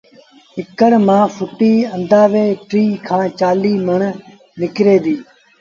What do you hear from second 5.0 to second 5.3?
ديٚ